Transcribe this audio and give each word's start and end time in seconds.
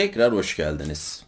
Tekrar 0.00 0.32
hoş 0.32 0.56
geldiniz. 0.56 1.24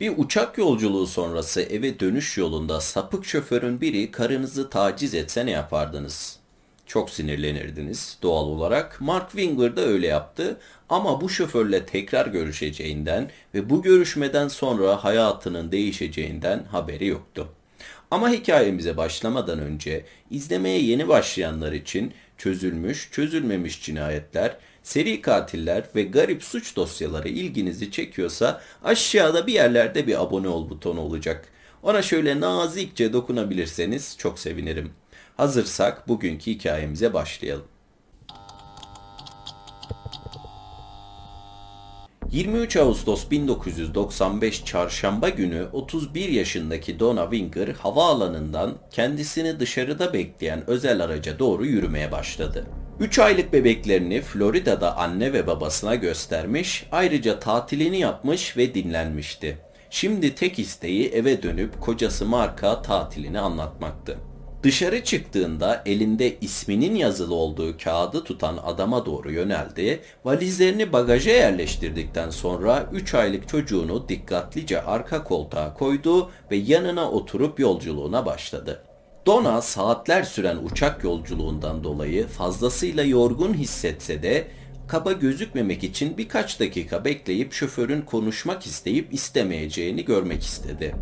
Bir 0.00 0.12
uçak 0.16 0.58
yolculuğu 0.58 1.06
sonrası 1.06 1.62
eve 1.62 2.00
dönüş 2.00 2.38
yolunda 2.38 2.80
sapık 2.80 3.26
şoförün 3.26 3.80
biri 3.80 4.10
karınızı 4.10 4.70
taciz 4.70 5.14
etse 5.14 5.46
ne 5.46 5.50
yapardınız? 5.50 6.38
Çok 6.86 7.10
sinirlenirdiniz 7.10 8.18
doğal 8.22 8.44
olarak. 8.46 9.00
Mark 9.00 9.30
Winger 9.30 9.76
de 9.76 9.80
öyle 9.80 10.06
yaptı 10.06 10.56
ama 10.88 11.20
bu 11.20 11.28
şoförle 11.28 11.86
tekrar 11.86 12.26
görüşeceğinden 12.26 13.30
ve 13.54 13.70
bu 13.70 13.82
görüşmeden 13.82 14.48
sonra 14.48 15.04
hayatının 15.04 15.72
değişeceğinden 15.72 16.64
haberi 16.64 17.06
yoktu. 17.06 17.48
Ama 18.10 18.30
hikayemize 18.30 18.96
başlamadan 18.96 19.58
önce 19.58 20.04
izlemeye 20.30 20.82
yeni 20.82 21.08
başlayanlar 21.08 21.72
için 21.72 22.14
çözülmüş, 22.38 23.08
çözülmemiş 23.12 23.82
cinayetler, 23.82 24.56
seri 24.84 25.22
katiller 25.22 25.84
ve 25.94 26.02
garip 26.02 26.44
suç 26.44 26.76
dosyaları 26.76 27.28
ilginizi 27.28 27.90
çekiyorsa 27.90 28.60
aşağıda 28.84 29.46
bir 29.46 29.52
yerlerde 29.52 30.06
bir 30.06 30.22
abone 30.22 30.48
ol 30.48 30.70
butonu 30.70 31.00
olacak. 31.00 31.48
Ona 31.82 32.02
şöyle 32.02 32.40
nazikçe 32.40 33.12
dokunabilirseniz 33.12 34.16
çok 34.18 34.38
sevinirim. 34.38 34.92
Hazırsak 35.36 36.08
bugünkü 36.08 36.50
hikayemize 36.50 37.14
başlayalım. 37.14 37.64
23 42.30 42.76
Ağustos 42.76 43.30
1995 43.30 44.64
Çarşamba 44.64 45.28
günü 45.28 45.66
31 45.72 46.28
yaşındaki 46.28 47.00
Donna 47.00 47.30
Winger 47.30 47.68
havaalanından 47.68 48.74
kendisini 48.90 49.60
dışarıda 49.60 50.12
bekleyen 50.12 50.70
özel 50.70 51.04
araca 51.04 51.38
doğru 51.38 51.66
yürümeye 51.66 52.12
başladı. 52.12 52.66
3 53.00 53.18
aylık 53.18 53.52
bebeklerini 53.52 54.20
Florida'da 54.20 54.96
anne 54.96 55.32
ve 55.32 55.46
babasına 55.46 55.94
göstermiş, 55.94 56.86
ayrıca 56.92 57.40
tatilini 57.40 58.00
yapmış 58.00 58.56
ve 58.56 58.74
dinlenmişti. 58.74 59.58
Şimdi 59.90 60.34
tek 60.34 60.58
isteği 60.58 61.08
eve 61.08 61.42
dönüp 61.42 61.80
kocası 61.80 62.26
Mark'a 62.26 62.82
tatilini 62.82 63.40
anlatmaktı. 63.40 64.18
Dışarı 64.62 65.04
çıktığında 65.04 65.82
elinde 65.86 66.38
isminin 66.40 66.94
yazılı 66.94 67.34
olduğu 67.34 67.78
kağıdı 67.78 68.24
tutan 68.24 68.58
adama 68.64 69.06
doğru 69.06 69.32
yöneldi. 69.32 70.00
Valizlerini 70.24 70.92
bagaja 70.92 71.30
yerleştirdikten 71.30 72.30
sonra 72.30 72.86
3 72.92 73.14
aylık 73.14 73.48
çocuğunu 73.48 74.08
dikkatlice 74.08 74.82
arka 74.82 75.24
koltuğa 75.24 75.74
koydu 75.74 76.30
ve 76.50 76.56
yanına 76.56 77.10
oturup 77.10 77.60
yolculuğuna 77.60 78.26
başladı. 78.26 78.82
Donna 79.26 79.62
saatler 79.62 80.22
süren 80.22 80.56
uçak 80.56 81.04
yolculuğundan 81.04 81.84
dolayı 81.84 82.26
fazlasıyla 82.26 83.04
yorgun 83.04 83.54
hissetse 83.54 84.22
de 84.22 84.48
kaba 84.88 85.12
gözükmemek 85.12 85.84
için 85.84 86.18
birkaç 86.18 86.60
dakika 86.60 87.04
bekleyip 87.04 87.52
şoförün 87.52 88.02
konuşmak 88.02 88.66
isteyip 88.66 89.14
istemeyeceğini 89.14 90.04
görmek 90.04 90.42
istedi. 90.42 90.94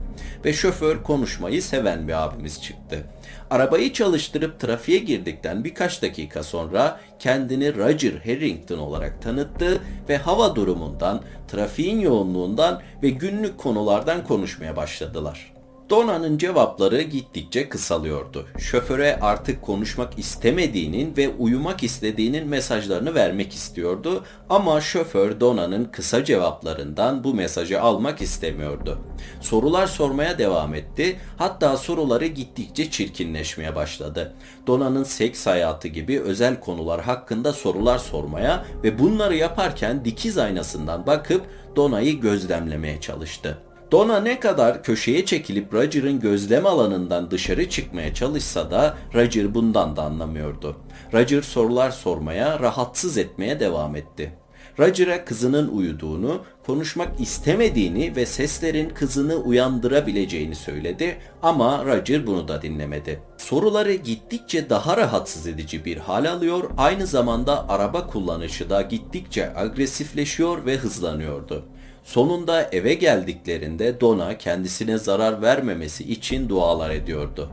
Ve 0.44 0.52
şoför 0.52 1.02
konuşmayı 1.02 1.62
seven 1.62 2.08
bir 2.08 2.22
abimiz 2.24 2.62
çıktı. 2.62 3.04
Arabayı 3.50 3.92
çalıştırıp 3.92 4.60
trafiğe 4.60 4.98
girdikten 4.98 5.64
birkaç 5.64 6.02
dakika 6.02 6.42
sonra 6.42 7.00
kendini 7.18 7.76
Roger 7.76 8.12
Harrington 8.12 8.78
olarak 8.78 9.22
tanıttı 9.22 9.80
ve 10.08 10.16
hava 10.16 10.56
durumundan, 10.56 11.22
trafiğin 11.48 12.00
yoğunluğundan 12.00 12.82
ve 13.02 13.10
günlük 13.10 13.58
konulardan 13.58 14.24
konuşmaya 14.24 14.76
başladılar. 14.76 15.51
Dona'nın 15.92 16.38
cevapları 16.38 17.02
gittikçe 17.02 17.68
kısalıyordu. 17.68 18.46
Şoföre 18.58 19.18
artık 19.20 19.62
konuşmak 19.62 20.18
istemediğinin 20.18 21.16
ve 21.16 21.28
uyumak 21.28 21.82
istediğinin 21.82 22.48
mesajlarını 22.48 23.14
vermek 23.14 23.52
istiyordu 23.54 24.24
ama 24.48 24.80
şoför 24.80 25.40
Dona'nın 25.40 25.84
kısa 25.84 26.24
cevaplarından 26.24 27.24
bu 27.24 27.34
mesajı 27.34 27.80
almak 27.80 28.22
istemiyordu. 28.22 28.98
Sorular 29.40 29.86
sormaya 29.86 30.38
devam 30.38 30.74
etti. 30.74 31.16
Hatta 31.36 31.76
soruları 31.76 32.26
gittikçe 32.26 32.90
çirkinleşmeye 32.90 33.74
başladı. 33.74 34.34
Dona'nın 34.66 35.04
seks 35.04 35.46
hayatı 35.46 35.88
gibi 35.88 36.20
özel 36.20 36.60
konular 36.60 37.00
hakkında 37.00 37.52
sorular 37.52 37.98
sormaya 37.98 38.64
ve 38.84 38.98
bunları 38.98 39.36
yaparken 39.36 40.04
dikiz 40.04 40.38
aynasından 40.38 41.06
bakıp 41.06 41.42
Dona'yı 41.76 42.20
gözlemlemeye 42.20 43.00
çalıştı. 43.00 43.58
Donna 43.92 44.20
ne 44.20 44.40
kadar 44.40 44.82
köşeye 44.82 45.24
çekilip 45.24 45.74
Roger'ın 45.74 46.20
gözlem 46.20 46.66
alanından 46.66 47.30
dışarı 47.30 47.70
çıkmaya 47.70 48.14
çalışsa 48.14 48.70
da 48.70 48.96
Roger 49.14 49.54
bundan 49.54 49.96
da 49.96 50.02
anlamıyordu. 50.02 50.76
Roger 51.12 51.42
sorular 51.42 51.90
sormaya, 51.90 52.60
rahatsız 52.60 53.18
etmeye 53.18 53.60
devam 53.60 53.96
etti. 53.96 54.32
Roger'a 54.78 55.24
kızının 55.24 55.68
uyuduğunu, 55.68 56.42
konuşmak 56.66 57.20
istemediğini 57.20 58.16
ve 58.16 58.26
seslerin 58.26 58.90
kızını 58.90 59.36
uyandırabileceğini 59.36 60.54
söyledi 60.54 61.18
ama 61.42 61.84
Roger 61.84 62.26
bunu 62.26 62.48
da 62.48 62.62
dinlemedi. 62.62 63.22
Soruları 63.38 63.94
gittikçe 63.94 64.70
daha 64.70 64.96
rahatsız 64.96 65.46
edici 65.46 65.84
bir 65.84 65.96
hal 65.96 66.24
alıyor, 66.24 66.70
aynı 66.76 67.06
zamanda 67.06 67.68
araba 67.68 68.06
kullanışı 68.06 68.70
da 68.70 68.82
gittikçe 68.82 69.56
agresifleşiyor 69.56 70.66
ve 70.66 70.76
hızlanıyordu. 70.76 71.64
Sonunda 72.04 72.68
eve 72.72 72.94
geldiklerinde 72.94 74.00
Donna 74.00 74.38
kendisine 74.38 74.98
zarar 74.98 75.42
vermemesi 75.42 76.12
için 76.12 76.48
dualar 76.48 76.90
ediyordu. 76.90 77.50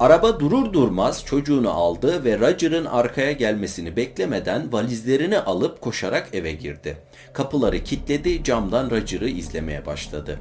Araba 0.00 0.40
durur 0.40 0.72
durmaz 0.72 1.24
çocuğunu 1.24 1.70
aldı 1.70 2.24
ve 2.24 2.38
Roger'ın 2.38 2.84
arkaya 2.84 3.32
gelmesini 3.32 3.96
beklemeden 3.96 4.72
valizlerini 4.72 5.38
alıp 5.38 5.80
koşarak 5.80 6.28
eve 6.32 6.52
girdi. 6.52 6.98
Kapıları 7.32 7.84
kilitledi, 7.84 8.44
camdan 8.44 8.90
Roger'ı 8.90 9.28
izlemeye 9.28 9.86
başladı. 9.86 10.38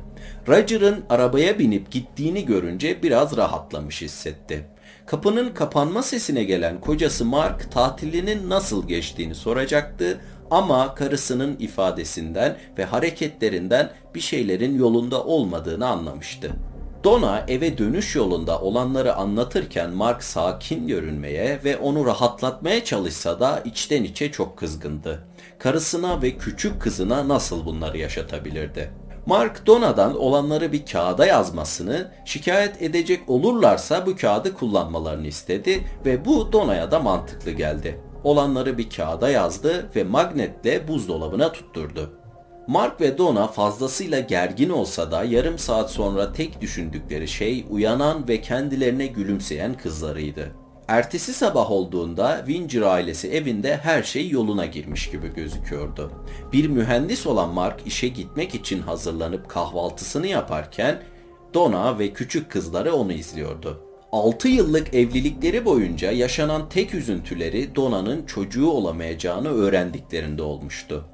Roger'ın 0.48 1.04
arabaya 1.10 1.60
binip 1.60 1.92
gittiğini 1.92 2.46
görünce 2.46 3.04
biraz 3.04 3.38
rahatlamış 3.38 4.02
hissetti. 4.02 4.66
Kapının 5.06 5.54
kapanma 5.54 6.04
sesine 6.04 6.44
gelen 6.44 6.82
kocası 6.82 7.26
Mark 7.26 7.72
tatilinin 7.72 8.50
nasıl 8.50 8.88
geçtiğini 8.88 9.36
soracaktı 9.36 10.22
ama 10.52 10.96
karısının 10.96 11.56
ifadesinden 11.60 12.58
ve 12.78 12.86
hareketlerinden 12.86 13.92
bir 14.16 14.20
şeylerin 14.20 14.78
yolunda 14.78 15.24
olmadığını 15.24 15.88
anlamıştı. 15.88 16.52
Donna 17.04 17.46
eve 17.48 17.78
dönüş 17.78 18.16
yolunda 18.16 18.62
olanları 18.62 19.16
anlatırken 19.16 19.90
Mark 19.90 20.24
sakin 20.24 20.88
görünmeye 20.88 21.60
ve 21.64 21.78
onu 21.78 22.06
rahatlatmaya 22.06 22.84
çalışsa 22.84 23.40
da 23.40 23.62
içten 23.66 24.04
içe 24.04 24.32
çok 24.32 24.58
kızgındı. 24.58 25.24
Karısına 25.60 26.22
ve 26.22 26.38
küçük 26.38 26.82
kızına 26.82 27.28
nasıl 27.28 27.66
bunları 27.66 27.98
yaşatabilirdi? 27.98 28.92
Mark 29.26 29.68
Dona'dan 29.68 30.20
olanları 30.20 30.72
bir 30.72 30.86
kağıda 30.86 31.26
yazmasını, 31.26 32.12
şikayet 32.26 32.82
edecek 32.82 33.30
olurlarsa 33.30 34.06
bu 34.06 34.16
kağıdı 34.16 34.54
kullanmalarını 34.54 35.28
istedi 35.28 35.84
ve 36.06 36.26
bu 36.26 36.52
Dona'ya 36.52 36.92
da 36.92 37.00
mantıklı 37.00 37.52
geldi 37.52 38.00
olanları 38.24 38.78
bir 38.78 38.90
kağıda 38.90 39.30
yazdı 39.30 39.90
ve 39.96 40.04
magnetle 40.04 40.88
buzdolabına 40.88 41.52
tutturdu. 41.52 42.10
Mark 42.68 43.02
ve 43.02 43.18
Donna 43.18 43.48
fazlasıyla 43.48 44.20
gergin 44.20 44.70
olsa 44.70 45.12
da 45.12 45.24
yarım 45.24 45.58
saat 45.58 45.92
sonra 45.92 46.34
tek 46.34 46.62
düşündükleri 46.62 47.28
şey 47.28 47.66
uyanan 47.70 48.28
ve 48.28 48.42
kendilerine 48.42 49.08
gülümseyen 49.08 49.74
kızlarıydı. 49.74 50.52
Ertesi 50.88 51.34
sabah 51.34 51.72
olduğunda 51.72 52.38
Winger 52.46 52.82
ailesi 52.82 53.32
evinde 53.32 53.78
her 53.78 54.04
şey 54.04 54.30
yoluna 54.30 54.66
girmiş 54.66 55.10
gibi 55.10 55.34
gözüküyordu. 55.34 56.12
Bir 56.54 56.68
mühendis 56.68 57.28
olan 57.28 57.50
Mark 57.50 57.88
işe 57.88 58.08
gitmek 58.08 58.56
için 58.56 58.82
hazırlanıp 58.82 59.50
kahvaltısını 59.50 60.28
yaparken 60.28 61.04
Donna 61.54 62.00
ve 62.00 62.14
küçük 62.14 62.52
kızları 62.52 62.94
onu 62.94 63.14
izliyordu. 63.14 63.87
6 64.12 64.48
yıllık 64.48 64.94
evlilikleri 64.94 65.66
boyunca 65.66 66.12
yaşanan 66.12 66.70
tek 66.70 66.94
üzüntüleri 66.94 67.76
Dona'nın 67.76 68.26
çocuğu 68.26 68.70
olamayacağını 68.70 69.50
öğrendiklerinde 69.50 70.42
olmuştu. 70.42 71.06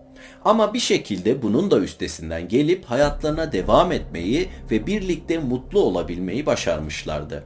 Ama 0.45 0.73
bir 0.73 0.79
şekilde 0.79 1.41
bunun 1.41 1.71
da 1.71 1.79
üstesinden 1.79 2.47
gelip 2.47 2.85
hayatlarına 2.85 3.51
devam 3.51 3.91
etmeyi 3.91 4.49
ve 4.71 4.87
birlikte 4.87 5.37
mutlu 5.37 5.79
olabilmeyi 5.79 6.45
başarmışlardı. 6.45 7.43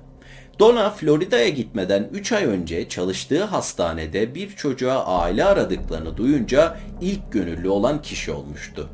Donna 0.59 0.89
Florida'ya 0.89 1.49
gitmeden 1.49 2.09
3 2.11 2.31
ay 2.31 2.45
önce 2.45 2.89
çalıştığı 2.89 3.43
hastanede 3.43 4.35
bir 4.35 4.55
çocuğa 4.55 5.05
aile 5.05 5.45
aradıklarını 5.45 6.17
duyunca 6.17 6.77
ilk 7.01 7.31
gönüllü 7.31 7.69
olan 7.69 8.01
kişi 8.01 8.31
olmuştu. 8.31 8.89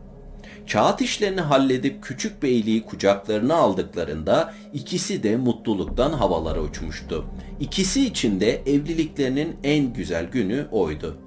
Kağıt 0.72 1.02
işlerini 1.02 1.42
halledip 1.42 2.04
küçük 2.04 2.44
beyliği 2.44 2.86
kucaklarına 2.86 3.56
aldıklarında 3.56 4.54
ikisi 4.74 5.24
de 5.24 5.38
mutluluktan 5.38 6.14
havalara 6.14 6.62
uçmuştu. 6.62 7.26
İkisi 7.60 8.06
için 8.06 8.40
de 8.40 8.62
evliliklerinin 8.66 9.56
en 9.64 9.94
güzel 9.94 10.26
günü 10.26 10.68
oydu. 10.72 11.18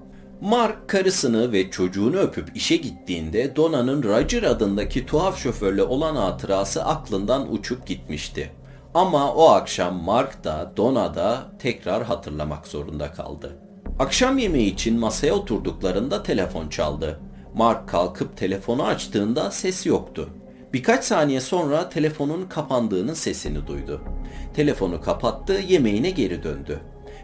Mark 0.41 0.89
karısını 0.89 1.53
ve 1.53 1.71
çocuğunu 1.71 2.17
öpüp 2.17 2.57
işe 2.57 2.77
gittiğinde 2.77 3.57
Dona'nın 3.57 4.03
Roger 4.03 4.43
adındaki 4.43 5.07
tuhaf 5.07 5.39
şoförle 5.39 5.83
olan 5.83 6.17
hatırası 6.17 6.85
aklından 6.85 7.53
uçup 7.53 7.87
gitmişti. 7.87 8.51
Ama 8.95 9.35
o 9.35 9.49
akşam 9.49 10.03
Mark 10.03 10.45
da 10.45 10.73
Donna 10.77 11.15
da 11.15 11.47
tekrar 11.59 12.05
hatırlamak 12.05 12.67
zorunda 12.67 13.13
kaldı. 13.13 13.57
Akşam 13.99 14.39
yemeği 14.39 14.73
için 14.73 14.99
masaya 14.99 15.35
oturduklarında 15.35 16.23
telefon 16.23 16.69
çaldı. 16.69 17.21
Mark 17.57 17.89
kalkıp 17.89 18.37
telefonu 18.37 18.87
açtığında 18.87 19.51
ses 19.51 19.87
yoktu. 19.87 20.29
Birkaç 20.73 21.05
saniye 21.05 21.41
sonra 21.41 21.89
telefonun 21.89 22.47
kapandığının 22.49 23.15
sesini 23.15 23.67
duydu. 23.67 24.01
Telefonu 24.55 25.01
kapattı, 25.01 25.53
yemeğine 25.53 26.11
geri 26.11 26.43
döndü. 26.43 26.81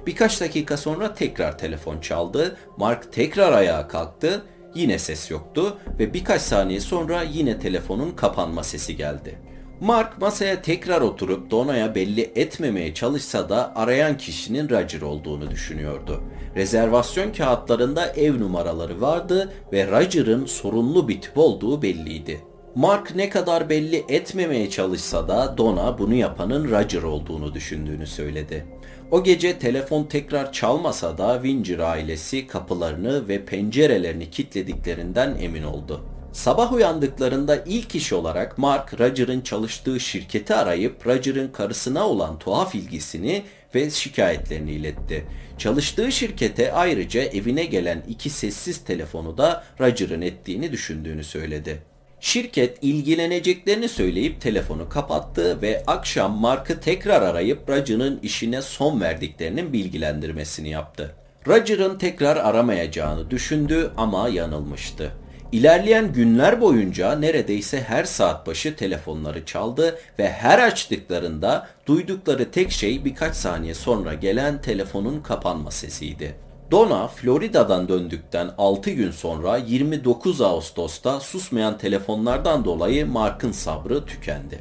Birkaç 0.06 0.40
dakika 0.40 0.76
sonra 0.76 1.14
tekrar 1.14 1.58
telefon 1.58 2.00
çaldı. 2.00 2.56
Mark 2.76 3.12
tekrar 3.12 3.52
ayağa 3.52 3.88
kalktı. 3.88 4.43
Yine 4.75 4.99
ses 4.99 5.31
yoktu 5.31 5.79
ve 5.99 6.14
birkaç 6.14 6.43
saniye 6.43 6.81
sonra 6.81 7.23
yine 7.23 7.58
telefonun 7.58 8.11
kapanma 8.11 8.62
sesi 8.64 8.96
geldi. 8.96 9.38
Mark 9.82 10.20
masaya 10.20 10.62
tekrar 10.62 11.00
oturup 11.00 11.50
Dona'ya 11.50 11.94
belli 11.94 12.32
etmemeye 12.34 12.94
çalışsa 12.94 13.49
da 13.49 13.76
arayan 13.76 14.17
kişinin 14.17 14.70
Roger 14.70 15.00
olduğunu 15.00 15.50
düşünüyordu. 15.50 16.23
Rezervasyon 16.56 17.32
kağıtlarında 17.32 18.06
ev 18.06 18.40
numaraları 18.40 19.00
vardı 19.00 19.52
ve 19.73 19.87
Roger'ın 19.87 20.46
sorunlu 20.46 21.08
bir 21.08 21.20
tip 21.20 21.38
olduğu 21.38 21.82
belliydi. 21.82 22.40
Mark 22.75 23.14
ne 23.14 23.29
kadar 23.29 23.69
belli 23.69 24.05
etmemeye 24.08 24.70
çalışsa 24.70 25.29
da 25.29 25.58
Donna 25.58 25.99
bunu 25.99 26.14
yapanın 26.14 26.70
Roger 26.70 27.02
olduğunu 27.02 27.55
düşündüğünü 27.55 28.06
söyledi. 28.06 28.67
O 29.11 29.25
gece 29.25 29.58
telefon 29.58 30.05
tekrar 30.05 30.52
çalmasa 30.52 31.19
da 31.19 31.34
Winger 31.43 31.79
ailesi 31.79 32.46
kapılarını 32.46 33.29
ve 33.29 33.44
pencerelerini 33.44 34.31
kilitlediklerinden 34.31 35.37
emin 35.40 35.62
oldu. 35.62 36.12
Sabah 36.32 36.73
uyandıklarında 36.73 37.56
ilk 37.67 37.94
iş 37.94 38.12
olarak 38.12 38.58
Mark, 38.58 39.00
Roger'ın 39.00 39.40
çalıştığı 39.40 40.00
şirketi 40.00 40.55
arayıp 40.55 41.06
Roger'ın 41.06 41.49
karısına 41.49 42.08
olan 42.08 42.38
tuhaf 42.38 42.75
ilgisini 42.75 43.43
ve 43.75 43.90
şikayetlerini 43.90 44.73
iletti. 44.73 45.26
Çalıştığı 45.58 46.12
şirkete 46.12 46.73
ayrıca 46.73 47.23
evine 47.23 47.64
gelen 47.64 48.02
iki 48.08 48.31
sessiz 48.31 48.84
telefonu 48.84 49.38
da 49.38 49.64
Roger'ın 49.81 50.20
ettiğini 50.20 50.73
düşündüğünü 50.73 51.25
söyledi. 51.25 51.82
Şirket 52.20 52.79
ilgileneceklerini 52.82 53.88
söyleyip 53.88 54.40
telefonu 54.40 54.88
kapattı 54.88 55.62
ve 55.62 55.82
akşam 55.87 56.32
Mark'ı 56.32 56.81
tekrar 56.81 57.23
arayıp 57.23 57.69
Roger'ın 57.69 58.20
işine 58.23 58.62
son 58.62 59.00
verdiklerinin 59.00 59.73
bilgilendirmesini 59.73 60.69
yaptı. 60.69 61.14
Roger'ın 61.46 61.99
tekrar 61.99 62.37
aramayacağını 62.37 63.31
düşündü 63.31 63.93
ama 63.96 64.29
yanılmıştı. 64.29 65.12
İlerleyen 65.52 66.12
günler 66.12 66.60
boyunca 66.60 67.14
neredeyse 67.14 67.82
her 67.82 68.04
saat 68.04 68.46
başı 68.46 68.76
telefonları 68.76 69.46
çaldı 69.46 69.99
ve 70.19 70.32
her 70.32 70.58
açtıklarında 70.58 71.69
duydukları 71.87 72.50
tek 72.50 72.70
şey 72.70 73.04
birkaç 73.04 73.37
saniye 73.37 73.75
sonra 73.75 74.14
gelen 74.14 74.62
telefonun 74.62 75.20
kapanma 75.20 75.70
sesiydi. 75.70 76.34
Donna, 76.70 77.08
Florida'dan 77.08 77.88
döndükten 77.88 78.50
6 78.58 78.90
gün 78.90 79.10
sonra 79.10 79.56
29 79.56 80.40
Ağustos'ta 80.40 81.20
susmayan 81.20 81.78
telefonlardan 81.78 82.64
dolayı 82.64 83.06
Mark'ın 83.06 83.52
sabrı 83.52 84.06
tükendi. 84.06 84.58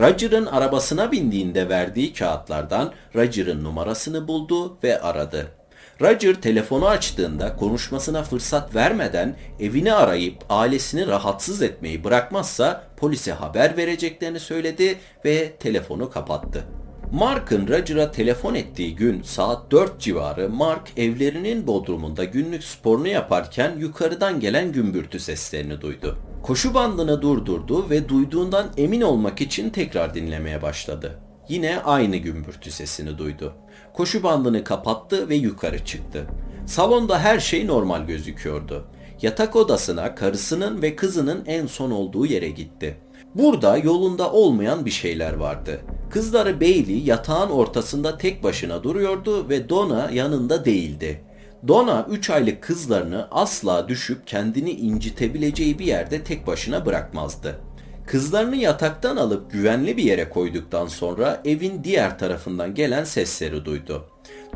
Roger'ın 0.00 0.46
arabasına 0.46 1.12
bindiğinde 1.12 1.68
verdiği 1.68 2.12
kağıtlardan 2.12 2.92
Roger'ın 3.14 3.64
numarasını 3.64 4.28
buldu 4.28 4.76
ve 4.84 5.00
aradı. 5.00 5.59
Roger 6.00 6.34
telefonu 6.34 6.88
açtığında 6.88 7.56
konuşmasına 7.56 8.22
fırsat 8.22 8.74
vermeden 8.74 9.36
evini 9.60 9.92
arayıp 9.92 10.34
ailesini 10.48 11.06
rahatsız 11.06 11.62
etmeyi 11.62 12.04
bırakmazsa 12.04 12.84
polise 12.96 13.32
haber 13.32 13.76
vereceklerini 13.76 14.40
söyledi 14.40 14.98
ve 15.24 15.52
telefonu 15.52 16.10
kapattı. 16.10 16.64
Mark'ın 17.12 17.68
Roger'a 17.68 18.10
telefon 18.12 18.54
ettiği 18.54 18.96
gün 18.96 19.22
saat 19.22 19.70
4 19.70 20.00
civarı 20.00 20.48
Mark 20.48 20.88
evlerinin 20.96 21.66
bodrumunda 21.66 22.24
günlük 22.24 22.64
sporunu 22.64 23.08
yaparken 23.08 23.76
yukarıdan 23.78 24.40
gelen 24.40 24.72
gümbürtü 24.72 25.20
seslerini 25.20 25.80
duydu. 25.80 26.18
Koşu 26.42 26.74
bandını 26.74 27.22
durdurdu 27.22 27.90
ve 27.90 28.08
duyduğundan 28.08 28.66
emin 28.76 29.00
olmak 29.00 29.40
için 29.40 29.70
tekrar 29.70 30.14
dinlemeye 30.14 30.62
başladı. 30.62 31.18
Yine 31.50 31.80
aynı 31.80 32.16
gümbürtü 32.16 32.70
sesini 32.70 33.18
duydu. 33.18 33.54
Koşu 33.92 34.22
bandını 34.22 34.64
kapattı 34.64 35.28
ve 35.28 35.34
yukarı 35.34 35.84
çıktı. 35.84 36.26
Salonda 36.66 37.18
her 37.18 37.40
şey 37.40 37.66
normal 37.66 38.06
gözüküyordu. 38.06 38.86
Yatak 39.22 39.56
odasına 39.56 40.14
karısının 40.14 40.82
ve 40.82 40.96
kızının 40.96 41.42
en 41.46 41.66
son 41.66 41.90
olduğu 41.90 42.26
yere 42.26 42.48
gitti. 42.48 42.96
Burada 43.34 43.76
yolunda 43.76 44.32
olmayan 44.32 44.84
bir 44.84 44.90
şeyler 44.90 45.32
vardı. 45.32 45.80
Kızları 46.10 46.60
Bailey 46.60 47.02
yatağın 47.02 47.50
ortasında 47.50 48.18
tek 48.18 48.42
başına 48.42 48.82
duruyordu 48.82 49.48
ve 49.48 49.68
Donna 49.68 50.10
yanında 50.10 50.64
değildi. 50.64 51.24
Donna 51.68 52.06
3 52.10 52.30
aylık 52.30 52.62
kızlarını 52.62 53.28
asla 53.30 53.88
düşüp 53.88 54.26
kendini 54.26 54.70
incitebileceği 54.70 55.78
bir 55.78 55.86
yerde 55.86 56.24
tek 56.24 56.46
başına 56.46 56.86
bırakmazdı. 56.86 57.60
Kızlarını 58.10 58.56
yataktan 58.56 59.16
alıp 59.16 59.52
güvenli 59.52 59.96
bir 59.96 60.02
yere 60.02 60.28
koyduktan 60.28 60.86
sonra 60.86 61.42
evin 61.44 61.84
diğer 61.84 62.18
tarafından 62.18 62.74
gelen 62.74 63.04
sesleri 63.04 63.64
duydu. 63.64 64.06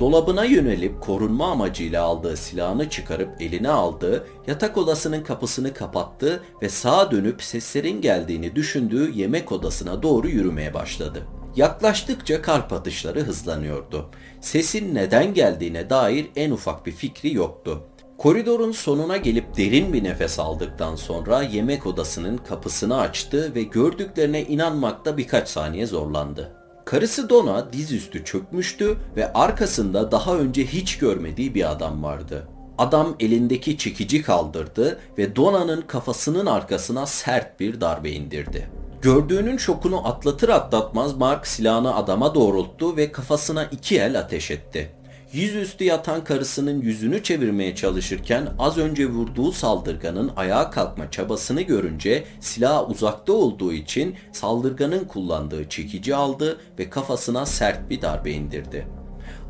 Dolabına 0.01 0.45
yönelip 0.45 1.01
korunma 1.01 1.51
amacıyla 1.51 2.05
aldığı 2.05 2.37
silahını 2.37 2.91
çıkarıp 2.91 3.43
eline 3.43 3.69
aldı, 3.69 4.27
yatak 4.47 4.77
odasının 4.77 5.23
kapısını 5.23 5.75
kapattı 5.75 6.43
ve 6.63 6.69
sağa 6.69 7.11
dönüp 7.11 7.43
seslerin 7.43 8.01
geldiğini 8.01 8.57
düşündüğü 8.57 9.11
yemek 9.15 9.53
odasına 9.53 10.03
doğru 10.03 10.29
yürümeye 10.29 10.75
başladı. 10.75 11.23
Yaklaştıkça 11.57 12.43
kalp 12.43 12.73
atışları 12.73 13.21
hızlanıyordu. 13.21 14.11
Sesin 14.41 14.95
neden 14.95 15.35
geldiğine 15.35 15.91
dair 15.91 16.27
en 16.37 16.51
ufak 16.51 16.87
bir 16.87 16.93
fikri 16.93 17.35
yoktu. 17.35 17.83
Koridorun 18.25 18.73
sonuna 18.73 19.17
gelip 19.17 19.57
derin 19.57 19.93
bir 19.93 20.05
nefes 20.05 20.39
aldıktan 20.39 20.97
sonra 20.97 21.43
yemek 21.43 21.87
odasının 21.87 22.37
kapısını 22.37 23.01
açtı 23.01 23.55
ve 23.55 23.63
gördüklerine 23.63 24.43
inanmakta 24.43 25.17
birkaç 25.17 25.49
saniye 25.49 25.87
zorlandı. 25.87 26.53
Karısı 26.85 27.31
Donna 27.31 27.73
dizüstü 27.73 28.25
çökmüştü 28.25 28.97
ve 29.17 29.33
arkasında 29.33 30.13
daha 30.13 30.37
önce 30.37 30.67
hiç 30.67 30.99
görmediği 30.99 31.55
bir 31.55 31.71
adam 31.71 32.03
vardı. 32.03 32.49
Adam 32.79 33.17
elindeki 33.21 33.79
çekici 33.79 34.23
kaldırdı 34.23 34.99
ve 35.19 35.37
Donna'nın 35.37 35.81
kafasının 35.81 36.47
arkasına 36.47 37.07
sert 37.07 37.61
bir 37.61 37.81
darbe 37.81 38.11
indirdi. 38.11 38.69
Gördüğünün 39.03 39.57
şokunu 39.57 40.09
atlatır 40.09 40.49
atlatmaz 40.49 41.17
Mark 41.17 41.47
silahını 41.47 41.97
adama 41.97 42.35
doğrulttu 42.35 42.97
ve 42.97 43.13
kafasına 43.13 43.65
iki 43.65 43.99
el 43.99 44.19
ateş 44.19 44.51
etti. 44.51 44.91
Yüzüstü 45.35 45.85
yatan 45.85 46.25
karısının 46.25 46.81
yüzünü 46.81 47.23
çevirmeye 47.23 47.75
çalışırken 47.75 48.49
az 48.59 48.79
önce 48.79 49.07
vurduğu 49.07 49.53
saldırganın 49.53 50.33
ayağa 50.37 50.71
kalkma 50.71 51.11
çabasını 51.11 51.63
görünce 51.63 52.25
silah 52.41 52.91
uzakta 52.91 53.33
olduğu 53.33 53.73
için 53.73 54.17
saldırganın 54.33 55.05
kullandığı 55.05 55.69
çekici 55.69 56.15
aldı 56.15 56.61
ve 56.79 56.91
kafasına 56.91 57.47
sert 57.47 57.91
bir 57.91 58.03
darbe 58.03 58.31
indirdi. 58.31 58.87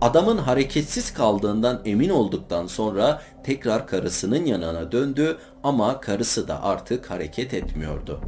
Adamın 0.01 0.39
hareketsiz 0.39 1.15
kaldığından 1.15 1.83
emin 1.85 2.11
olduktan 2.11 2.67
sonra 2.67 3.23
tekrar 3.45 3.87
karısının 3.87 4.45
yanına 4.45 4.93
döndü 4.93 5.39
ama 5.63 6.01
karısı 6.01 6.49
da 6.49 6.63
artık 6.63 7.11
hareket 7.11 7.55
etmiyordu. 7.55 8.21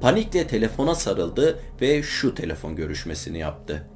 Panikle 0.00 0.46
telefona 0.46 0.94
sarıldı 0.94 1.58
ve 1.80 2.02
şu 2.02 2.34
telefon 2.34 2.76
görüşmesini 2.76 3.38
yaptı. 3.38 3.93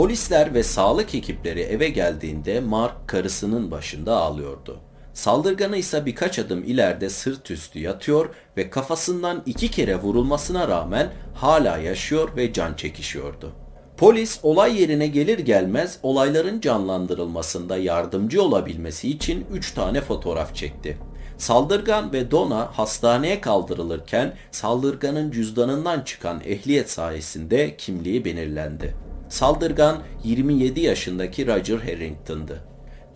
Polisler 0.00 0.54
ve 0.54 0.62
sağlık 0.62 1.14
ekipleri 1.14 1.60
eve 1.60 1.88
geldiğinde 1.88 2.60
Mark 2.60 3.08
karısının 3.08 3.70
başında 3.70 4.16
ağlıyordu. 4.16 4.80
Saldırganı 5.12 5.76
ise 5.76 6.06
birkaç 6.06 6.38
adım 6.38 6.64
ileride 6.64 7.10
sırt 7.10 7.50
üstü 7.50 7.78
yatıyor 7.78 8.34
ve 8.56 8.70
kafasından 8.70 9.42
iki 9.46 9.70
kere 9.70 9.96
vurulmasına 9.96 10.68
rağmen 10.68 11.12
hala 11.34 11.78
yaşıyor 11.78 12.36
ve 12.36 12.52
can 12.52 12.74
çekişiyordu. 12.74 13.52
Polis 13.96 14.40
olay 14.42 14.80
yerine 14.80 15.06
gelir 15.06 15.38
gelmez 15.38 15.98
olayların 16.02 16.60
canlandırılmasında 16.60 17.76
yardımcı 17.76 18.42
olabilmesi 18.42 19.08
için 19.08 19.46
3 19.52 19.72
tane 19.72 20.00
fotoğraf 20.00 20.54
çekti. 20.54 20.98
Saldırgan 21.38 22.12
ve 22.12 22.30
Dona 22.30 22.78
hastaneye 22.78 23.40
kaldırılırken 23.40 24.34
saldırganın 24.50 25.30
cüzdanından 25.30 26.00
çıkan 26.00 26.40
ehliyet 26.44 26.90
sayesinde 26.90 27.76
kimliği 27.76 28.24
belirlendi. 28.24 29.09
Saldırgan 29.30 29.98
27 30.24 30.80
yaşındaki 30.80 31.46
Roger 31.46 31.78
Harrington'dı. 31.78 32.64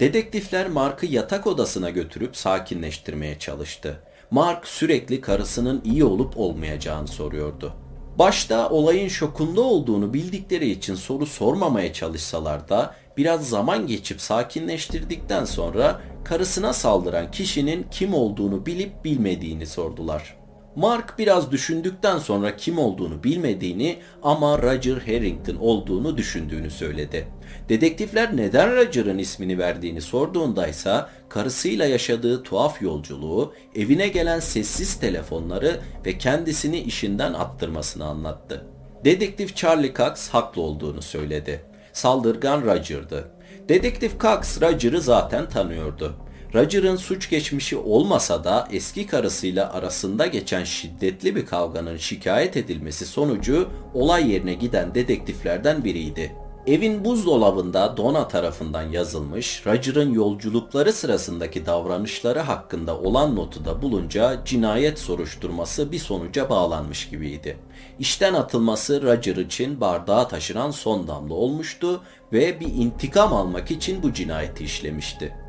Dedektifler 0.00 0.68
Mark'ı 0.68 1.06
yatak 1.06 1.46
odasına 1.46 1.90
götürüp 1.90 2.36
sakinleştirmeye 2.36 3.38
çalıştı. 3.38 4.00
Mark 4.30 4.68
sürekli 4.68 5.20
karısının 5.20 5.82
iyi 5.84 6.04
olup 6.04 6.38
olmayacağını 6.38 7.08
soruyordu. 7.08 7.72
Başta 8.18 8.70
olayın 8.70 9.08
şokunda 9.08 9.60
olduğunu 9.60 10.14
bildikleri 10.14 10.70
için 10.70 10.94
soru 10.94 11.26
sormamaya 11.26 11.92
çalışsalar 11.92 12.68
da 12.68 12.94
biraz 13.16 13.48
zaman 13.48 13.86
geçip 13.86 14.20
sakinleştirdikten 14.20 15.44
sonra 15.44 16.00
karısına 16.24 16.72
saldıran 16.72 17.30
kişinin 17.30 17.86
kim 17.90 18.14
olduğunu 18.14 18.66
bilip 18.66 19.04
bilmediğini 19.04 19.66
sordular. 19.66 20.43
Mark 20.76 21.18
biraz 21.18 21.50
düşündükten 21.52 22.18
sonra 22.18 22.56
kim 22.56 22.78
olduğunu 22.78 23.24
bilmediğini 23.24 23.98
ama 24.22 24.62
Roger 24.62 24.96
Harrington 24.96 25.56
olduğunu 25.56 26.16
düşündüğünü 26.16 26.70
söyledi. 26.70 27.28
Dedektifler 27.68 28.36
neden 28.36 28.76
Roger'ın 28.76 29.18
ismini 29.18 29.58
verdiğini 29.58 30.00
sorduğunda 30.00 30.66
ise 30.66 31.00
karısıyla 31.28 31.86
yaşadığı 31.86 32.42
tuhaf 32.42 32.82
yolculuğu, 32.82 33.54
evine 33.74 34.08
gelen 34.08 34.40
sessiz 34.40 34.94
telefonları 34.94 35.80
ve 36.06 36.18
kendisini 36.18 36.78
işinden 36.80 37.32
attırmasını 37.32 38.04
anlattı. 38.04 38.66
Dedektif 39.04 39.56
Charlie 39.56 39.94
Cox 39.94 40.28
haklı 40.28 40.62
olduğunu 40.62 41.02
söyledi. 41.02 41.64
Saldırgan 41.92 42.62
Roger'dı. 42.62 43.30
Dedektif 43.68 44.20
Cox 44.20 44.62
Roger'ı 44.62 45.00
zaten 45.00 45.48
tanıyordu. 45.48 46.14
Roger'ın 46.54 46.96
suç 46.96 47.30
geçmişi 47.30 47.76
olmasa 47.76 48.44
da 48.44 48.68
eski 48.72 49.06
karısıyla 49.06 49.72
arasında 49.72 50.26
geçen 50.26 50.64
şiddetli 50.64 51.36
bir 51.36 51.46
kavganın 51.46 51.96
şikayet 51.96 52.56
edilmesi 52.56 53.06
sonucu 53.06 53.68
olay 53.94 54.32
yerine 54.32 54.54
giden 54.54 54.94
dedektiflerden 54.94 55.84
biriydi. 55.84 56.36
Evin 56.66 57.04
buzdolabında 57.04 57.96
Donna 57.96 58.28
tarafından 58.28 58.82
yazılmış 58.82 59.66
Roger'ın 59.66 60.12
yolculukları 60.12 60.92
sırasındaki 60.92 61.66
davranışları 61.66 62.40
hakkında 62.40 62.98
olan 62.98 63.36
notu 63.36 63.64
da 63.64 63.82
bulunca 63.82 64.44
cinayet 64.44 64.98
soruşturması 64.98 65.92
bir 65.92 65.98
sonuca 65.98 66.48
bağlanmış 66.50 67.08
gibiydi. 67.08 67.56
İşten 67.98 68.34
atılması 68.34 69.02
Roger 69.02 69.36
için 69.36 69.80
bardağa 69.80 70.28
taşıran 70.28 70.70
son 70.70 71.08
damla 71.08 71.34
olmuştu 71.34 72.00
ve 72.32 72.60
bir 72.60 72.68
intikam 72.68 73.32
almak 73.32 73.70
için 73.70 74.02
bu 74.02 74.12
cinayeti 74.12 74.64
işlemişti. 74.64 75.43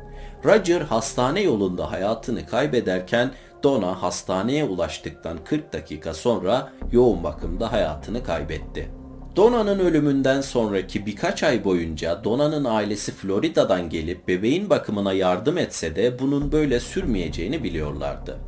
Roger 0.46 0.80
hastane 0.80 1.42
yolunda 1.42 1.92
hayatını 1.92 2.46
kaybederken 2.46 3.30
Donna 3.62 4.02
hastaneye 4.02 4.64
ulaştıktan 4.64 5.38
40 5.44 5.72
dakika 5.72 6.14
sonra 6.14 6.72
yoğun 6.92 7.24
bakımda 7.24 7.72
hayatını 7.72 8.24
kaybetti. 8.24 8.90
Dona'nın 9.36 9.78
ölümünden 9.78 10.40
sonraki 10.40 11.06
birkaç 11.06 11.42
ay 11.42 11.64
boyunca 11.64 12.24
Dona'nın 12.24 12.64
ailesi 12.64 13.12
Florida'dan 13.12 13.90
gelip 13.90 14.28
bebeğin 14.28 14.70
bakımına 14.70 15.12
yardım 15.12 15.58
etse 15.58 15.96
de 15.96 16.18
bunun 16.18 16.52
böyle 16.52 16.80
sürmeyeceğini 16.80 17.64
biliyorlardı. 17.64 18.38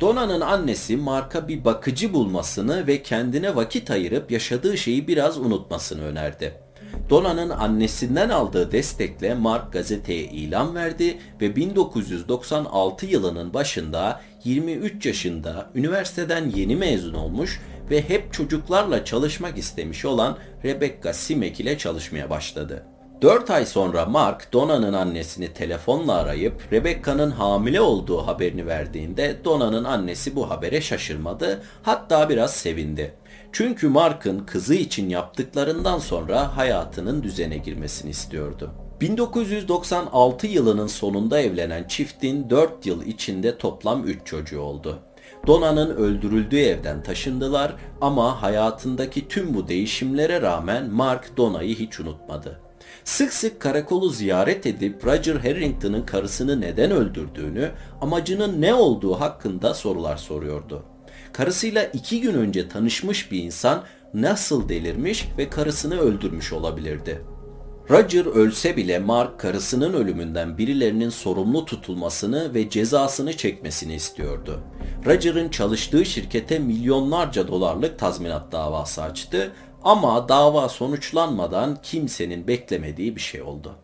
Dona'nın 0.00 0.40
annesi 0.40 0.96
Mark'a 0.96 1.48
bir 1.48 1.64
bakıcı 1.64 2.14
bulmasını 2.14 2.86
ve 2.86 3.02
kendine 3.02 3.56
vakit 3.56 3.90
ayırıp 3.90 4.30
yaşadığı 4.30 4.78
şeyi 4.78 5.08
biraz 5.08 5.38
unutmasını 5.38 6.04
önerdi. 6.04 6.67
Dona'nın 7.10 7.50
annesinden 7.50 8.28
aldığı 8.28 8.72
destekle 8.72 9.34
Mark 9.34 9.72
gazeteye 9.72 10.24
ilan 10.24 10.74
verdi 10.74 11.18
ve 11.40 11.56
1996 11.56 13.06
yılının 13.06 13.54
başında 13.54 14.20
23 14.44 15.06
yaşında 15.06 15.70
üniversiteden 15.74 16.50
yeni 16.56 16.76
mezun 16.76 17.14
olmuş 17.14 17.60
ve 17.90 18.08
hep 18.08 18.32
çocuklarla 18.32 19.04
çalışmak 19.04 19.58
istemiş 19.58 20.04
olan 20.04 20.38
Rebecca 20.64 21.12
Simek 21.12 21.60
ile 21.60 21.78
çalışmaya 21.78 22.30
başladı. 22.30 22.86
4 23.22 23.50
ay 23.50 23.66
sonra 23.66 24.06
Mark, 24.06 24.52
Dona'nın 24.52 24.92
annesini 24.92 25.52
telefonla 25.52 26.14
arayıp 26.14 26.72
Rebecca'nın 26.72 27.30
hamile 27.30 27.80
olduğu 27.80 28.26
haberini 28.26 28.66
verdiğinde 28.66 29.36
Dona'nın 29.44 29.84
annesi 29.84 30.36
bu 30.36 30.50
habere 30.50 30.80
şaşırmadı, 30.80 31.62
hatta 31.82 32.28
biraz 32.28 32.54
sevindi. 32.54 33.14
Çünkü 33.52 33.88
Mark'ın 33.88 34.38
kızı 34.38 34.74
için 34.74 35.08
yaptıklarından 35.08 35.98
sonra 35.98 36.56
hayatının 36.56 37.22
düzene 37.22 37.58
girmesini 37.58 38.10
istiyordu. 38.10 38.70
1996 39.00 40.46
yılının 40.46 40.86
sonunda 40.86 41.40
evlenen 41.40 41.84
çiftin 41.88 42.50
4 42.50 42.86
yıl 42.86 43.02
içinde 43.02 43.58
toplam 43.58 44.04
3 44.04 44.26
çocuğu 44.26 44.60
oldu. 44.60 44.98
Dona'nın 45.46 45.96
öldürüldüğü 45.96 46.60
evden 46.60 47.02
taşındılar 47.02 47.74
ama 48.00 48.42
hayatındaki 48.42 49.28
tüm 49.28 49.54
bu 49.54 49.68
değişimlere 49.68 50.42
rağmen 50.42 50.90
Mark 50.90 51.36
Dona'yı 51.36 51.74
hiç 51.74 52.00
unutmadı. 52.00 52.60
Sık 53.04 53.32
sık 53.32 53.60
karakolu 53.60 54.08
ziyaret 54.08 54.66
edip 54.66 55.06
Roger 55.06 55.36
Harrington'ın 55.36 56.02
karısını 56.02 56.60
neden 56.60 56.90
öldürdüğünü, 56.90 57.70
amacının 58.00 58.60
ne 58.60 58.74
olduğu 58.74 59.20
hakkında 59.20 59.74
sorular 59.74 60.16
soruyordu. 60.16 60.82
Karısıyla 61.32 61.84
iki 61.84 62.20
gün 62.20 62.34
önce 62.34 62.68
tanışmış 62.68 63.32
bir 63.32 63.42
insan 63.42 63.84
nasıl 64.14 64.68
delirmiş 64.68 65.28
ve 65.38 65.50
karısını 65.50 66.00
öldürmüş 66.00 66.52
olabilirdi? 66.52 67.22
Roger 67.90 68.26
ölse 68.26 68.76
bile 68.76 68.98
Mark 68.98 69.40
karısının 69.40 69.92
ölümünden 69.92 70.58
birilerinin 70.58 71.10
sorumlu 71.10 71.64
tutulmasını 71.64 72.54
ve 72.54 72.70
cezasını 72.70 73.36
çekmesini 73.36 73.94
istiyordu. 73.94 74.60
Roger'ın 75.06 75.48
çalıştığı 75.48 76.04
şirkete 76.04 76.58
milyonlarca 76.58 77.48
dolarlık 77.48 77.98
tazminat 77.98 78.52
davası 78.52 79.02
açtı 79.02 79.52
ama 79.82 80.28
dava 80.28 80.68
sonuçlanmadan 80.68 81.78
kimsenin 81.82 82.46
beklemediği 82.46 83.16
bir 83.16 83.20
şey 83.20 83.42
oldu. 83.42 83.74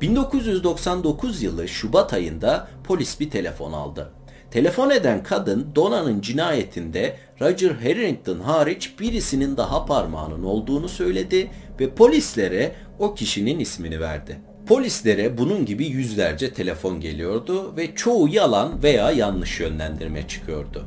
1999 0.00 1.42
yılı 1.42 1.68
Şubat 1.68 2.12
ayında 2.12 2.68
polis 2.84 3.20
bir 3.20 3.30
telefon 3.30 3.72
aldı. 3.72 4.12
Telefon 4.50 4.90
eden 4.90 5.22
kadın 5.22 5.68
Dona'nın 5.74 6.20
cinayetinde 6.20 7.16
Roger 7.40 7.70
Harrington 7.70 8.40
hariç 8.40 9.00
birisinin 9.00 9.56
daha 9.56 9.86
parmağının 9.86 10.44
olduğunu 10.44 10.88
söyledi 10.88 11.50
ve 11.80 11.90
polislere 11.94 12.72
o 12.98 13.14
kişinin 13.14 13.58
ismini 13.58 14.00
verdi. 14.00 14.38
Polislere 14.66 15.38
bunun 15.38 15.66
gibi 15.66 15.86
yüzlerce 15.86 16.54
telefon 16.54 17.00
geliyordu 17.00 17.76
ve 17.76 17.94
çoğu 17.94 18.28
yalan 18.28 18.82
veya 18.82 19.10
yanlış 19.10 19.60
yönlendirme 19.60 20.28
çıkıyordu. 20.28 20.84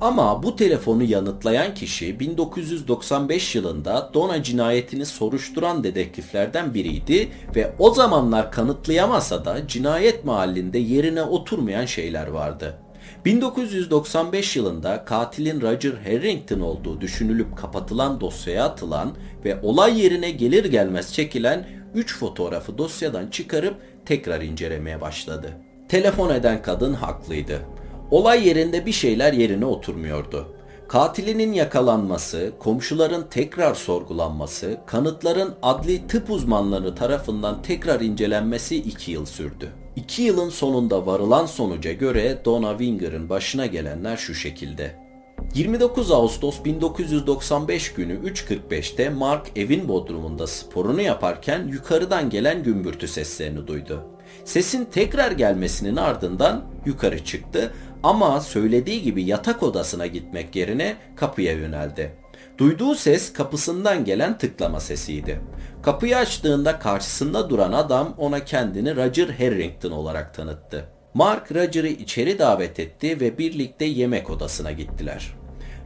Ama 0.00 0.42
bu 0.42 0.56
telefonu 0.56 1.02
yanıtlayan 1.02 1.74
kişi 1.74 2.20
1995 2.20 3.54
yılında 3.54 4.10
Dona 4.14 4.42
cinayetini 4.42 5.06
soruşturan 5.06 5.84
dedektiflerden 5.84 6.74
biriydi 6.74 7.28
ve 7.56 7.72
o 7.78 7.90
zamanlar 7.94 8.52
kanıtlayamasa 8.52 9.44
da 9.44 9.68
cinayet 9.68 10.24
mahallinde 10.24 10.78
yerine 10.78 11.22
oturmayan 11.22 11.84
şeyler 11.84 12.26
vardı. 12.26 12.85
1995 13.26 14.56
yılında 14.56 15.04
katilin 15.04 15.60
Roger 15.60 15.92
Harrington 15.92 16.60
olduğu 16.60 17.00
düşünülüp 17.00 17.56
kapatılan 17.56 18.20
dosyaya 18.20 18.64
atılan 18.64 19.16
ve 19.44 19.60
olay 19.62 20.02
yerine 20.02 20.30
gelir 20.30 20.64
gelmez 20.64 21.12
çekilen 21.12 21.66
3 21.94 22.18
fotoğrafı 22.18 22.78
dosyadan 22.78 23.26
çıkarıp 23.26 23.74
tekrar 24.04 24.40
incelemeye 24.40 25.00
başladı. 25.00 25.52
Telefon 25.88 26.34
eden 26.34 26.62
kadın 26.62 26.94
haklıydı. 26.94 27.60
Olay 28.10 28.48
yerinde 28.48 28.86
bir 28.86 28.92
şeyler 28.92 29.32
yerine 29.32 29.64
oturmuyordu. 29.64 30.56
Katilinin 30.88 31.52
yakalanması, 31.52 32.52
komşuların 32.58 33.26
tekrar 33.30 33.74
sorgulanması, 33.74 34.80
kanıtların 34.86 35.54
adli 35.62 36.06
tıp 36.06 36.30
uzmanları 36.30 36.94
tarafından 36.94 37.62
tekrar 37.62 38.00
incelenmesi 38.00 38.76
2 38.76 39.12
yıl 39.12 39.26
sürdü. 39.26 39.85
2 39.96 40.22
yılın 40.22 40.50
sonunda 40.50 41.06
varılan 41.06 41.46
sonuca 41.46 41.92
göre 41.92 42.38
Donna 42.44 42.70
Winger'ın 42.70 43.28
başına 43.28 43.66
gelenler 43.66 44.16
şu 44.16 44.34
şekilde. 44.34 44.94
29 45.54 46.10
Ağustos 46.10 46.64
1995 46.64 47.92
günü 47.92 48.12
3.45'te 48.30 49.10
Mark 49.10 49.46
evin 49.56 49.88
bodrumunda 49.88 50.46
sporunu 50.46 51.00
yaparken 51.00 51.68
yukarıdan 51.68 52.30
gelen 52.30 52.62
gümbürtü 52.62 53.08
seslerini 53.08 53.66
duydu. 53.66 54.02
Sesin 54.44 54.84
tekrar 54.84 55.32
gelmesinin 55.32 55.96
ardından 55.96 56.64
yukarı 56.86 57.24
çıktı 57.24 57.72
ama 58.02 58.40
söylediği 58.40 59.02
gibi 59.02 59.24
yatak 59.24 59.62
odasına 59.62 60.06
gitmek 60.06 60.56
yerine 60.56 60.96
kapıya 61.16 61.52
yöneldi. 61.52 62.16
Duyduğu 62.58 62.94
ses 62.94 63.32
kapısından 63.32 64.04
gelen 64.04 64.38
tıklama 64.38 64.80
sesiydi. 64.80 65.40
Kapıyı 65.82 66.16
açtığında 66.16 66.78
karşısında 66.78 67.50
duran 67.50 67.72
adam 67.72 68.14
ona 68.18 68.44
kendini 68.44 68.96
Roger 68.96 69.28
Harrington 69.28 69.90
olarak 69.90 70.34
tanıttı. 70.34 70.84
Mark 71.14 71.52
Roger'ı 71.52 71.88
içeri 71.88 72.38
davet 72.38 72.80
etti 72.80 73.20
ve 73.20 73.38
birlikte 73.38 73.84
yemek 73.84 74.30
odasına 74.30 74.72
gittiler. 74.72 75.34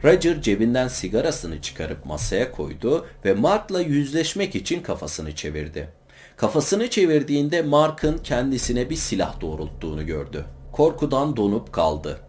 Roger 0.04 0.42
cebinden 0.42 0.88
sigarasını 0.88 1.62
çıkarıp 1.62 2.06
masaya 2.06 2.52
koydu 2.52 3.06
ve 3.24 3.34
Mark'la 3.34 3.80
yüzleşmek 3.80 4.54
için 4.54 4.82
kafasını 4.82 5.34
çevirdi. 5.34 5.88
Kafasını 6.36 6.90
çevirdiğinde 6.90 7.62
Mark'ın 7.62 8.18
kendisine 8.18 8.90
bir 8.90 8.96
silah 8.96 9.40
doğrulttuğunu 9.40 10.06
gördü. 10.06 10.44
Korkudan 10.72 11.36
donup 11.36 11.72
kaldı. 11.72 12.20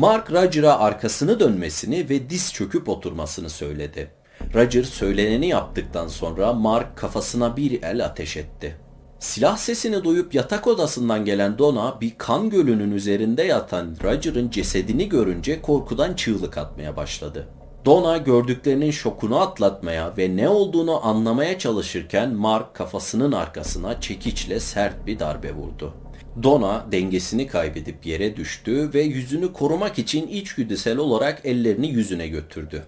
Mark 0.00 0.32
Roger'a 0.32 0.78
arkasını 0.78 1.40
dönmesini 1.40 2.08
ve 2.08 2.30
diz 2.30 2.52
çöküp 2.52 2.88
oturmasını 2.88 3.50
söyledi. 3.50 4.10
Roger 4.54 4.82
söyleneni 4.82 5.48
yaptıktan 5.48 6.08
sonra 6.08 6.52
Mark 6.52 6.96
kafasına 6.96 7.56
bir 7.56 7.82
el 7.82 8.04
ateş 8.04 8.36
etti. 8.36 8.76
Silah 9.18 9.56
sesini 9.56 10.04
duyup 10.04 10.34
yatak 10.34 10.66
odasından 10.66 11.24
gelen 11.24 11.58
Donna 11.58 12.00
bir 12.00 12.18
kan 12.18 12.50
gölünün 12.50 12.90
üzerinde 12.90 13.42
yatan 13.42 13.96
Roger'ın 14.02 14.50
cesedini 14.50 15.08
görünce 15.08 15.62
korkudan 15.62 16.14
çığlık 16.14 16.58
atmaya 16.58 16.96
başladı. 16.96 17.48
Donna 17.84 18.16
gördüklerinin 18.16 18.90
şokunu 18.90 19.40
atlatmaya 19.40 20.16
ve 20.18 20.36
ne 20.36 20.48
olduğunu 20.48 21.06
anlamaya 21.06 21.58
çalışırken 21.58 22.34
Mark 22.34 22.74
kafasının 22.74 23.32
arkasına 23.32 24.00
çekiçle 24.00 24.60
sert 24.60 25.06
bir 25.06 25.18
darbe 25.18 25.52
vurdu. 25.52 25.94
Donna 26.42 26.86
dengesini 26.92 27.46
kaybedip 27.46 28.06
yere 28.06 28.36
düştü 28.36 28.90
ve 28.94 29.02
yüzünü 29.02 29.52
korumak 29.52 29.98
için 29.98 30.26
içgüdüsel 30.26 30.98
olarak 30.98 31.40
ellerini 31.44 31.88
yüzüne 31.88 32.28
götürdü. 32.28 32.82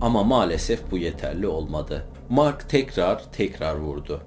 Ama 0.00 0.22
maalesef 0.22 0.90
bu 0.90 0.98
yeterli 0.98 1.46
olmadı. 1.46 2.04
Mark 2.28 2.68
tekrar 2.68 3.32
tekrar 3.32 3.76
vurdu. 3.76 4.20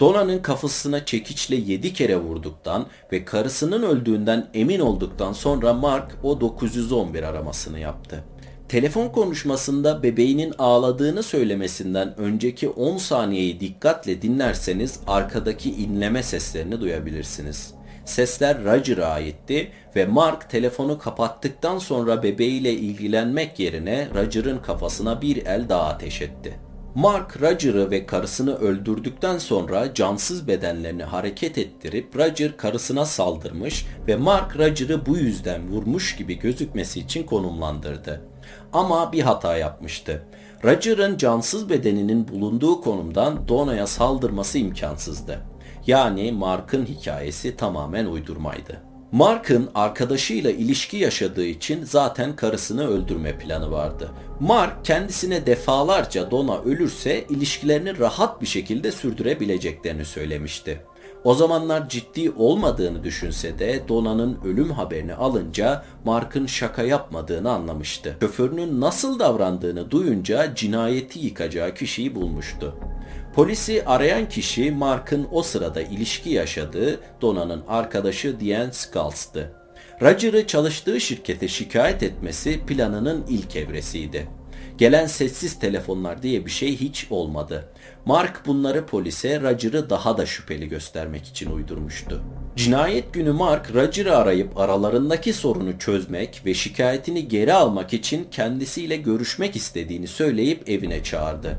Dona'nın 0.00 0.38
kafasına 0.38 1.04
çekiçle 1.04 1.56
7 1.56 1.92
kere 1.92 2.16
vurduktan 2.16 2.86
ve 3.12 3.24
karısının 3.24 3.82
öldüğünden 3.82 4.48
emin 4.54 4.80
olduktan 4.80 5.32
sonra 5.32 5.72
Mark 5.72 6.16
o 6.22 6.40
911 6.40 7.22
aramasını 7.22 7.78
yaptı. 7.78 8.24
Telefon 8.68 9.08
konuşmasında 9.08 10.02
bebeğinin 10.02 10.54
ağladığını 10.58 11.22
söylemesinden 11.22 12.20
önceki 12.20 12.68
10 12.68 12.96
saniyeyi 12.96 13.60
dikkatle 13.60 14.22
dinlerseniz 14.22 15.00
arkadaki 15.06 15.70
inleme 15.70 16.22
seslerini 16.22 16.80
duyabilirsiniz. 16.80 17.75
Sesler 18.06 18.64
Roger'a 18.64 19.06
aitti 19.06 19.72
ve 19.96 20.06
Mark 20.06 20.50
telefonu 20.50 20.98
kapattıktan 20.98 21.78
sonra 21.78 22.22
bebeğiyle 22.22 22.72
ilgilenmek 22.72 23.58
yerine 23.58 24.08
Roger'ın 24.14 24.58
kafasına 24.58 25.22
bir 25.22 25.46
el 25.46 25.68
daha 25.68 25.88
ateş 25.88 26.22
etti. 26.22 26.54
Mark 26.94 27.42
Roger'ı 27.42 27.90
ve 27.90 28.06
karısını 28.06 28.54
öldürdükten 28.54 29.38
sonra 29.38 29.94
cansız 29.94 30.48
bedenlerini 30.48 31.04
hareket 31.04 31.58
ettirip 31.58 32.16
Roger 32.16 32.56
karısına 32.56 33.04
saldırmış 33.04 33.86
ve 34.08 34.16
Mark 34.16 34.56
Roger'ı 34.56 35.06
bu 35.06 35.16
yüzden 35.16 35.68
vurmuş 35.68 36.16
gibi 36.16 36.38
gözükmesi 36.38 37.00
için 37.00 37.22
konumlandırdı. 37.22 38.22
Ama 38.72 39.12
bir 39.12 39.22
hata 39.22 39.56
yapmıştı. 39.56 40.22
Roger'ın 40.64 41.16
cansız 41.16 41.68
bedeninin 41.70 42.28
bulunduğu 42.28 42.80
konumdan 42.80 43.48
Dona'ya 43.48 43.86
saldırması 43.86 44.58
imkansızdı. 44.58 45.40
Yani 45.86 46.32
Mark'ın 46.32 46.86
hikayesi 46.86 47.56
tamamen 47.56 48.06
uydurmaydı. 48.06 48.82
Mark'ın 49.12 49.68
arkadaşıyla 49.74 50.50
ilişki 50.50 50.96
yaşadığı 50.96 51.44
için 51.46 51.84
zaten 51.84 52.36
karısını 52.36 52.88
öldürme 52.88 53.38
planı 53.38 53.70
vardı. 53.70 54.10
Mark 54.40 54.84
kendisine 54.84 55.46
defalarca 55.46 56.30
Donna 56.30 56.62
ölürse 56.62 57.24
ilişkilerini 57.28 57.98
rahat 57.98 58.42
bir 58.42 58.46
şekilde 58.46 58.92
sürdürebileceklerini 58.92 60.04
söylemişti. 60.04 60.80
O 61.24 61.34
zamanlar 61.34 61.88
ciddi 61.88 62.30
olmadığını 62.30 63.04
düşünse 63.04 63.58
de 63.58 63.88
Dona'nın 63.88 64.38
ölüm 64.44 64.70
haberini 64.70 65.14
alınca 65.14 65.84
Mark'ın 66.04 66.46
şaka 66.46 66.82
yapmadığını 66.82 67.50
anlamıştı. 67.50 68.16
Şoförünün 68.20 68.80
nasıl 68.80 69.18
davrandığını 69.18 69.90
duyunca 69.90 70.54
cinayeti 70.54 71.18
yıkacağı 71.18 71.74
kişiyi 71.74 72.14
bulmuştu. 72.14 72.74
Polisi 73.36 73.84
arayan 73.84 74.28
kişi 74.28 74.70
Mark'ın 74.70 75.28
o 75.32 75.42
sırada 75.42 75.82
ilişki 75.82 76.30
yaşadığı 76.30 77.00
Dona'nın 77.20 77.62
arkadaşı 77.68 78.40
Diane 78.40 78.72
Scalz'tı. 78.72 79.52
Roger'ı 80.02 80.46
çalıştığı 80.46 81.00
şirkete 81.00 81.48
şikayet 81.48 82.02
etmesi 82.02 82.60
planının 82.66 83.24
ilk 83.28 83.56
evresiydi. 83.56 84.28
Gelen 84.78 85.06
sessiz 85.06 85.58
telefonlar 85.58 86.22
diye 86.22 86.46
bir 86.46 86.50
şey 86.50 86.76
hiç 86.76 87.06
olmadı. 87.10 87.68
Mark 88.04 88.46
bunları 88.46 88.86
polise 88.86 89.40
Roger'ı 89.40 89.90
daha 89.90 90.18
da 90.18 90.26
şüpheli 90.26 90.68
göstermek 90.68 91.26
için 91.26 91.50
uydurmuştu. 91.50 92.22
Cinayet 92.56 93.12
günü 93.14 93.32
Mark 93.32 93.74
Roger'ı 93.74 94.16
arayıp 94.16 94.58
aralarındaki 94.58 95.32
sorunu 95.32 95.78
çözmek 95.78 96.42
ve 96.46 96.54
şikayetini 96.54 97.28
geri 97.28 97.52
almak 97.52 97.92
için 97.92 98.26
kendisiyle 98.30 98.96
görüşmek 98.96 99.56
istediğini 99.56 100.06
söyleyip 100.06 100.68
evine 100.68 101.02
çağırdı. 101.02 101.58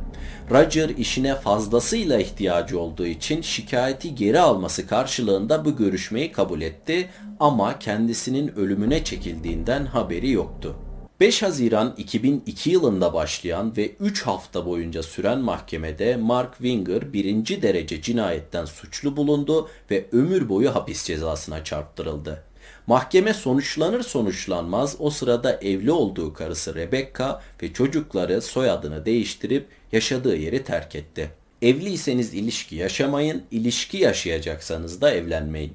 Roger 0.51 0.89
işine 0.89 1.35
fazlasıyla 1.35 2.19
ihtiyacı 2.19 2.79
olduğu 2.79 3.05
için 3.05 3.41
şikayeti 3.41 4.15
geri 4.15 4.39
alması 4.39 4.87
karşılığında 4.87 5.65
bu 5.65 5.75
görüşmeyi 5.75 6.31
kabul 6.31 6.61
etti 6.61 7.09
ama 7.39 7.79
kendisinin 7.79 8.55
ölümüne 8.55 9.03
çekildiğinden 9.03 9.85
haberi 9.85 10.31
yoktu. 10.31 10.75
5 11.19 11.43
Haziran 11.43 11.93
2002 11.97 12.69
yılında 12.69 13.13
başlayan 13.13 13.77
ve 13.77 13.91
3 13.99 14.21
hafta 14.21 14.65
boyunca 14.65 15.03
süren 15.03 15.39
mahkemede 15.39 16.15
Mark 16.15 16.53
Winger 16.57 17.13
birinci 17.13 17.61
derece 17.61 18.01
cinayetten 18.01 18.65
suçlu 18.65 19.17
bulundu 19.17 19.69
ve 19.91 20.05
ömür 20.11 20.49
boyu 20.49 20.75
hapis 20.75 21.03
cezasına 21.03 21.63
çarptırıldı. 21.63 22.43
Mahkeme 22.87 23.33
sonuçlanır 23.33 24.03
sonuçlanmaz 24.03 24.95
o 24.99 25.09
sırada 25.09 25.59
evli 25.61 25.91
olduğu 25.91 26.33
karısı 26.33 26.75
Rebecca 26.75 27.41
ve 27.61 27.73
çocukları 27.73 28.41
soyadını 28.41 29.05
değiştirip 29.05 29.67
yaşadığı 29.91 30.35
yeri 30.35 30.63
terk 30.63 30.95
etti. 30.95 31.29
Evliyseniz 31.61 32.33
ilişki 32.33 32.75
yaşamayın, 32.75 33.43
ilişki 33.51 33.97
yaşayacaksanız 33.97 35.01
da 35.01 35.11
evlenmeyin. 35.11 35.73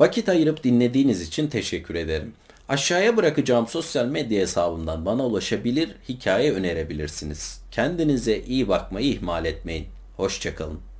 Vakit 0.00 0.28
ayırıp 0.28 0.64
dinlediğiniz 0.64 1.20
için 1.20 1.48
teşekkür 1.48 1.94
ederim. 1.94 2.32
Aşağıya 2.68 3.16
bırakacağım 3.16 3.66
sosyal 3.66 4.06
medya 4.06 4.40
hesabından 4.40 5.06
bana 5.06 5.26
ulaşabilir, 5.26 5.96
hikaye 6.08 6.52
önerebilirsiniz. 6.52 7.60
Kendinize 7.70 8.38
iyi 8.38 8.68
bakmayı 8.68 9.06
ihmal 9.06 9.44
etmeyin. 9.44 9.86
Hoşçakalın. 10.16 10.91